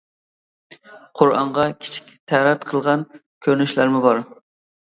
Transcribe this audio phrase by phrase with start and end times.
[1.19, 3.07] قۇرئانغا كىچىك تەرەت قىلغان
[3.47, 4.27] كۆرۈنۈشلەرمۇ بار!